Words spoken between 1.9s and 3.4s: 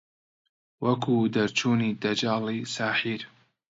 دەجاڵی ساحیر